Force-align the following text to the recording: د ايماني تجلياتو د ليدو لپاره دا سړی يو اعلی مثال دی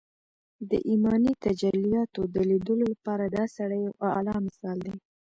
د 0.69 0.71
ايماني 0.89 1.33
تجلياتو 1.45 2.21
د 2.33 2.35
ليدو 2.49 2.73
لپاره 2.91 3.23
دا 3.35 3.43
سړی 3.55 3.79
يو 3.87 3.93
اعلی 4.09 4.37
مثال 4.47 4.77
دی 4.85 4.93